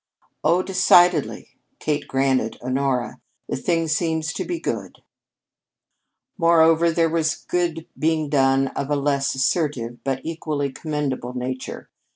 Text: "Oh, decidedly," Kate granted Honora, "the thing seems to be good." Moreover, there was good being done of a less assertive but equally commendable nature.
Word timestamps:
"Oh, 0.43 0.63
decidedly," 0.63 1.59
Kate 1.77 2.07
granted 2.07 2.57
Honora, 2.59 3.21
"the 3.47 3.55
thing 3.55 3.87
seems 3.87 4.33
to 4.33 4.43
be 4.43 4.59
good." 4.59 4.95
Moreover, 6.39 6.89
there 6.89 7.07
was 7.07 7.35
good 7.47 7.85
being 7.95 8.27
done 8.27 8.69
of 8.69 8.89
a 8.89 8.95
less 8.95 9.35
assertive 9.35 10.03
but 10.03 10.21
equally 10.25 10.71
commendable 10.71 11.35
nature. 11.37 11.91